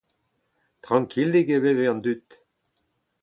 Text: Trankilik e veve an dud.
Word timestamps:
Trankilik 0.83 1.47
e 1.55 1.57
veve 1.63 1.85
an 1.91 1.99
dud. 2.03 2.27